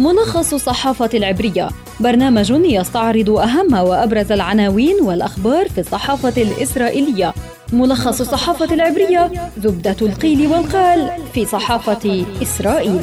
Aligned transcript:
ملخص 0.00 0.54
الصحافة 0.54 1.10
العبرية. 1.14 1.68
برنامج 2.00 2.50
يستعرض 2.50 3.30
أهم 3.30 3.74
وأبرز 3.74 4.32
العناوين 4.32 4.96
والأخبار 5.02 5.68
في 5.68 5.80
الصحافة 5.80 6.42
الإسرائيلية. 6.42 7.34
ملخص 7.72 8.20
الصحافة 8.20 8.74
العبرية 8.74 9.30
زبدة 9.58 9.96
القيل 10.02 10.46
والقال 10.46 11.10
في 11.34 11.44
صحافة 11.44 12.24
إسرائيل. 12.42 13.00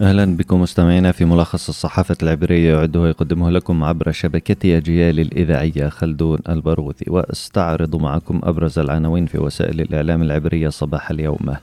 أهلا 0.00 0.36
بكم 0.36 0.60
مستمعينا 0.60 1.12
في 1.12 1.24
ملخص 1.24 1.68
الصحافة 1.68 2.16
العبرية 2.22 2.76
يعده 2.76 3.00
ويقدمه 3.00 3.50
لكم 3.50 3.84
عبر 3.84 4.12
شبكة 4.12 4.76
أجيال 4.76 5.20
الإذاعية 5.20 5.88
خلدون 5.88 6.38
البرغوثي 6.48 7.10
وأستعرض 7.10 7.96
معكم 7.96 8.40
أبرز 8.44 8.78
العناوين 8.78 9.26
في 9.26 9.38
وسائل 9.38 9.80
الإعلام 9.80 10.22
العبرية 10.22 10.68
صباح 10.68 11.10
اليوم. 11.10 11.56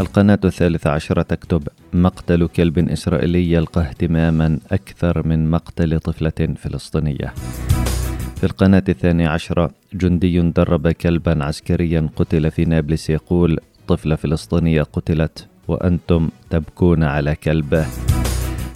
القناة 0.00 0.38
الثالثة 0.44 0.90
عشرة 0.90 1.22
تكتب 1.22 1.68
مقتل 1.92 2.46
كلب 2.46 2.78
إسرائيلي 2.78 3.52
يلقى 3.52 3.80
اهتماما 3.80 4.58
أكثر 4.70 5.26
من 5.26 5.50
مقتل 5.50 6.00
طفلة 6.00 6.54
فلسطينية. 6.56 7.34
في 8.36 8.44
القناة 8.44 8.84
الثانية 8.88 9.28
عشرة 9.28 9.70
جندي 9.94 10.40
درب 10.40 10.88
كلبا 10.88 11.44
عسكريا 11.44 12.08
قتل 12.16 12.50
في 12.50 12.64
نابلس 12.64 13.10
يقول 13.10 13.58
طفلة 13.88 14.16
فلسطينية 14.16 14.82
قتلت 14.82 15.46
وأنتم 15.68 16.28
تبكون 16.50 17.04
على 17.04 17.34
كلب. 17.34 17.86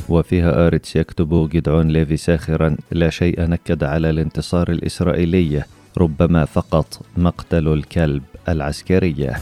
وفي 0.09 0.67
هآرتس 0.67 0.97
يكتب 0.97 1.49
جدعون 1.52 1.89
ليفي 1.89 2.16
ساخرا 2.16 2.77
لا 2.91 3.11
شيء 3.11 3.41
نكد 3.41 3.85
على 3.85 4.11
الانتصار 4.11 4.71
الإسرائيلي 4.71 5.63
ربما 5.99 6.45
فقط 6.45 7.07
مقتل 7.16 7.69
الكلب 7.69 8.23
العسكرية. 8.49 9.37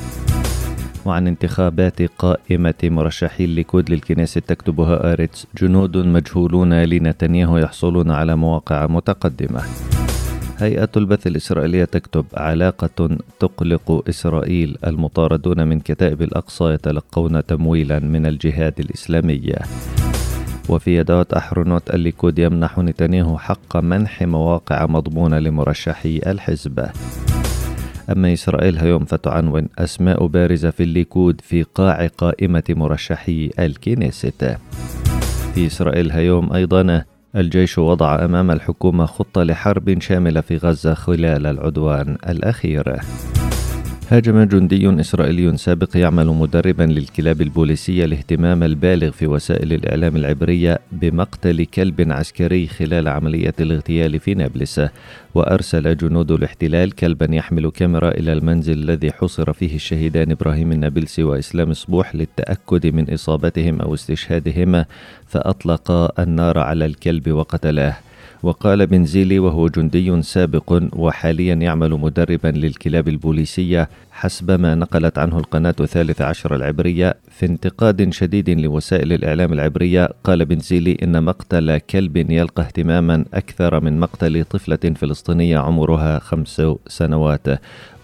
وعن 1.09 1.27
انتخابات 1.27 2.03
قائمة 2.03 2.75
مرشحي 2.85 3.45
الليكود 3.45 3.91
للكنيست 3.91 4.41
تكتب 4.41 5.13
هآرتس 5.13 5.47
جنود 5.61 5.97
مجهولون 5.97 6.75
لنتنياهو 6.75 7.59
يحصلون 7.59 8.11
على 8.11 8.37
مواقع 8.37 8.87
متقدمة. 8.87 9.63
هيئة 10.59 10.89
البث 10.97 11.27
الإسرائيلية 11.27 11.85
تكتب 11.85 12.25
علاقة 12.35 13.19
تقلق 13.41 14.05
إسرائيل. 14.09 14.77
المطاردون 14.87 15.69
من 15.69 15.81
كتائب 15.81 16.23
الأقصى 16.23 16.65
يتلقون 16.65 17.47
تمويلا 17.47 17.99
من 17.99 18.27
الجهاد 18.27 18.81
الإسلامي 18.81 19.59
وفي 20.69 20.97
يديعوت 20.97 21.33
أحرونوت 21.33 21.91
الليكود 21.91 22.39
يمنح 22.39 22.79
نتنياهو 22.79 23.39
حق 23.39 23.77
منح 23.77 24.23
مواقع 24.23 24.87
مضمونة 24.87 25.39
لمرشحي 25.39 26.21
الحزب. 26.27 26.89
أما 28.11 28.33
إسرائيل 28.33 28.79
هيوم 28.79 29.05
فتعنون 29.05 29.69
أسماء 29.79 30.27
بارزة 30.27 30.71
في 30.71 30.83
الليكود 30.83 31.41
في 31.41 31.63
قاع 31.63 32.07
قائمة 32.07 32.65
مرشحي 32.69 33.51
الكنيست. 33.59 34.57
في 35.55 35.67
إسرائيل 35.67 36.13
هيوم 36.13 36.53
أيضا 36.53 37.05
الجيش 37.37 37.79
وضع 37.79 38.25
أمام 38.25 38.51
الحكومة 38.51 39.07
خطة 39.07 39.43
لحرب 39.43 40.01
شاملة 40.01 40.41
في 40.41 40.57
غزة 40.57 40.95
خلال 40.95 41.47
العدوان 41.47 42.17
الأخير. 42.29 43.01
هاجم 44.11 44.43
جندي 44.43 45.01
إسرائيلي 45.01 45.57
سابق 45.57 45.97
يعمل 45.97 46.27
مدربا 46.27 46.83
للكلاب 46.83 47.41
البوليسية 47.41 48.05
الاهتمام 48.05 48.63
البالغ 48.63 49.11
في 49.11 49.27
وسائل 49.27 49.73
الإعلام 49.73 50.17
العبرية 50.17 50.79
بمقتل 50.93 51.65
كلب 51.65 52.13
عسكري 52.13 52.67
خلال 52.67 53.09
عملية 53.09 53.55
الاغتيال 53.61 54.21
في 54.21 54.35
نابلس 54.35 54.81
وأرسل 55.35 55.97
جنود 55.97 56.31
الاحتلال 56.31 56.93
كلبا 56.93 57.35
يحمل 57.35 57.71
كاميرا 57.71 58.09
إلى 58.09 58.33
المنزل 58.33 58.73
الذي 58.73 59.13
حصر 59.13 59.53
فيه 59.53 59.75
الشهيدان 59.75 60.31
إبراهيم 60.31 60.73
النابلسي 60.73 61.23
وإسلام 61.23 61.73
صبوح 61.73 62.15
للتأكد 62.15 62.87
من 62.87 63.15
إصابتهم 63.15 63.81
أو 63.81 63.95
استشهادهما 63.95 64.85
فأطلق 65.27 66.21
النار 66.21 66.59
على 66.59 66.87
الكلب 66.87 67.31
وقتلاه. 67.31 68.08
وقال 68.43 68.87
بنزيلي 68.87 69.39
وهو 69.39 69.69
جندي 69.69 70.23
سابق 70.23 70.83
وحاليا 70.93 71.55
يعمل 71.55 71.91
مدربا 71.91 72.49
للكلاب 72.49 73.09
البوليسية 73.09 73.89
حسب 74.13 74.61
ما 74.61 74.75
نقلت 74.75 75.19
عنه 75.19 75.39
القناة 75.39 75.75
الثالثة 75.81 76.25
عشر 76.25 76.57
العبرية 76.57 77.15
في 77.31 77.47
انتقاد 77.47 78.13
شديد 78.13 78.51
لوسائل 78.51 79.13
الإعلام 79.13 79.53
العبرية. 79.53 80.09
قال 80.25 80.45
بنزيلي 80.45 80.97
إن 81.03 81.23
مقتل 81.23 81.79
كلب 81.79 82.31
يلقى 82.31 82.63
اهتماما 82.63 83.25
أكثر 83.35 83.81
من 83.81 84.01
مقتل 84.01 84.45
طفلة 84.45 84.95
فلسطينية 84.97 85.59
عمرها 85.59 86.19
خمس 86.19 86.63
سنوات. 86.87 87.47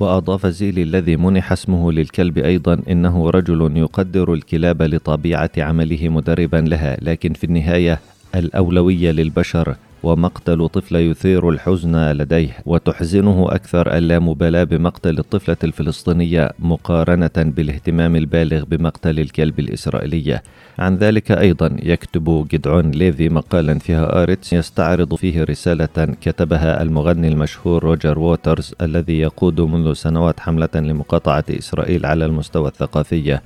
وأضاف 0.00 0.46
زيلي 0.46 0.82
الذي 0.82 1.16
منح 1.16 1.52
اسمه 1.52 1.92
للكلب 1.92 2.38
أيضا 2.38 2.80
إنه 2.88 3.30
رجل 3.30 3.76
يقدر 3.76 4.32
الكلاب 4.32 4.82
لطبيعة 4.82 5.50
عمله 5.58 6.08
مدربا 6.08 6.56
لها 6.56 6.96
لكن 7.02 7.32
في 7.32 7.44
النهاية 7.44 8.00
الأولوية 8.34 9.10
للبشر. 9.10 9.76
ومقتل 10.04 10.68
طفل 10.68 10.96
يثير 10.96 11.48
الحزن 11.48 11.96
لديه 12.12 12.56
وتحزنه 12.66 13.46
أكثر 13.48 13.96
اللامبالاة 13.96 14.64
بمقتل 14.64 15.18
الطفلة 15.18 15.56
الفلسطينية 15.64 16.50
مقارنة 16.58 17.30
بالاهتمام 17.36 18.16
البالغ 18.16 18.64
بمقتل 18.64 19.20
الكلب 19.20 19.60
الإسرائيلي. 19.60 20.40
عن 20.78 20.96
ذلك 20.96 21.32
أيضا 21.32 21.76
يكتب 21.82 22.46
جدعون 22.50 22.90
ليفي 22.90 23.28
مقالا 23.28 23.78
في 23.78 24.22
هآرتس 24.22 24.52
يستعرض 24.52 25.14
فيه 25.14 25.44
رسالة 25.44 26.14
كتبها 26.20 26.82
المغني 26.82 27.28
المشهور 27.28 27.84
روجر 27.84 28.18
ووترز 28.18 28.74
الذي 28.80 29.18
يقود 29.18 29.60
منذ 29.60 29.92
سنوات 29.92 30.40
حملة 30.40 30.68
لمقاطعة 30.74 31.44
إسرائيل 31.50 32.06
على 32.06 32.24
المستوى 32.24 32.68
الثقافي. 32.68 33.38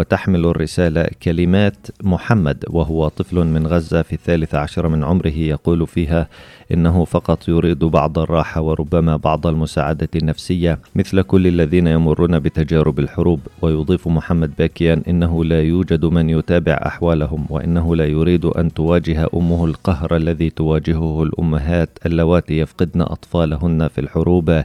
وتحمل 0.00 0.44
الرسالة 0.46 1.06
كلمات 1.22 1.86
محمد 2.02 2.64
وهو 2.70 3.08
طفل 3.08 3.36
من 3.44 3.66
غزة 3.66 4.02
في 4.02 4.12
الثالث 4.12 4.54
عشر 4.54 4.88
من 4.88 5.04
عمره 5.04 5.36
يقول 5.36 5.86
فيها 5.86 6.28
إنه 6.72 7.04
فقط 7.04 7.48
يريد 7.48 7.78
بعض 7.84 8.18
الراحة 8.18 8.60
وربما 8.60 9.16
بعض 9.16 9.46
المساعدة 9.46 10.08
النفسية 10.16 10.78
مثل 10.94 11.22
كل 11.22 11.46
الذين 11.46 11.86
يمرون 11.86 12.38
بتجارب 12.38 12.98
الحروب 12.98 13.40
ويضيف 13.62 14.08
محمد 14.08 14.50
باكيا 14.58 15.02
إنه 15.08 15.44
لا 15.44 15.62
يوجد 15.62 16.04
من 16.04 16.30
يتابع 16.30 16.72
أحوالهم 16.86 17.46
وإنه 17.50 17.96
لا 17.96 18.06
يريد 18.06 18.44
أن 18.44 18.74
تواجه 18.74 19.26
أمه 19.34 19.64
القهر 19.64 20.16
الذي 20.16 20.50
تواجهه 20.50 21.22
الأمهات 21.22 21.98
اللواتي 22.06 22.58
يفقدن 22.58 23.00
أطفالهن 23.00 23.88
في 23.88 24.00
الحروب 24.00 24.62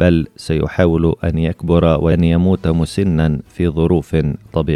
بل 0.00 0.26
سيحاول 0.36 1.14
أن 1.24 1.38
يكبر 1.38 1.84
وأن 1.84 2.24
يموت 2.24 2.66
مسنا 2.66 3.40
في 3.48 3.68
ظروف 3.68 4.16
طبيعية. 4.52 4.73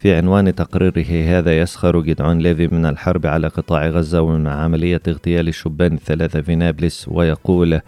في 0.00 0.14
عنوان 0.14 0.54
تقريره 0.54 1.38
هذا 1.38 1.60
يسخر 1.60 2.00
جدعون 2.00 2.38
ليفي 2.38 2.68
من 2.68 2.86
الحرب 2.86 3.26
على 3.26 3.48
قطاع 3.48 3.86
غزة 3.88 4.20
ومن 4.20 4.46
عملية 4.46 5.00
اغتيال 5.08 5.48
الشبان 5.48 5.92
الثلاثة 5.92 6.40
في 6.40 6.54
نابلس 6.54 7.08
ويقول 7.08 7.80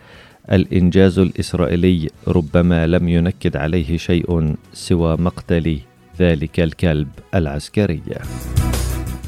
الإنجاز 0.53 1.19
الإسرائيلي 1.19 2.09
ربما 2.29 2.87
لم 2.87 3.09
ينكد 3.09 3.57
عليه 3.57 3.97
شيء 3.97 4.55
سوى 4.73 5.17
مقتل 5.17 5.79
ذلك 6.21 6.61
الكلب 6.61 7.09
العسكري. 7.35 8.03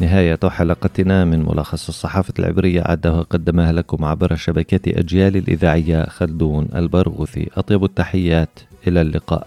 نهاية 0.00 0.38
حلقتنا 0.44 1.24
من 1.24 1.42
ملخص 1.42 1.88
الصحافة 1.88 2.34
العبرية 2.38 2.82
عدها 2.82 3.12
وقدمها 3.12 3.72
لكم 3.72 4.04
عبر 4.04 4.36
شبكة 4.36 5.00
أجيال 5.00 5.36
الإذاعية 5.36 6.06
خلدون 6.08 6.68
البرغوثي. 6.74 7.48
أطيب 7.56 7.84
التحيات 7.84 8.60
إلى 8.86 9.00
اللقاء. 9.00 9.46